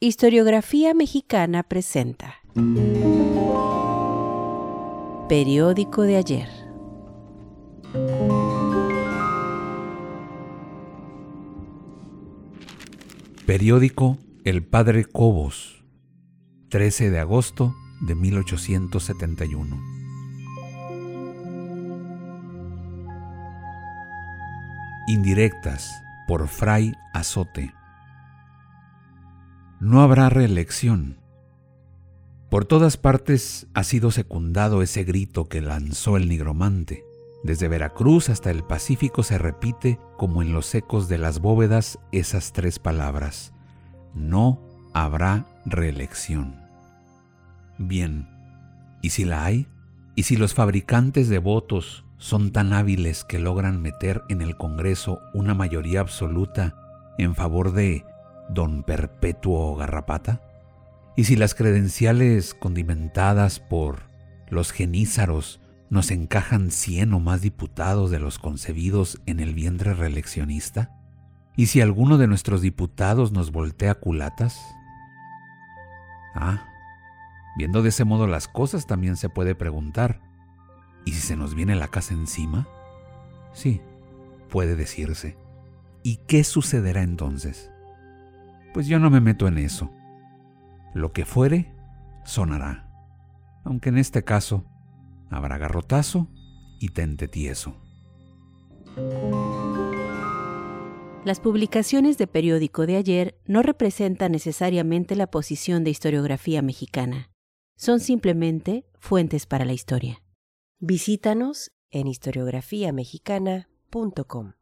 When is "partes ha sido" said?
32.96-34.10